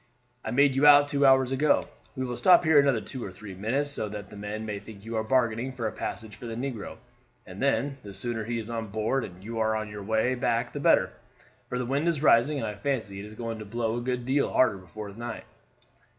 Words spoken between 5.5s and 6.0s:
for a